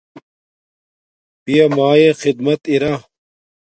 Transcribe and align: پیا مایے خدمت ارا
پیا 1.43 1.65
مایے 1.75 2.09
خدمت 2.21 2.59
ارا 2.71 2.93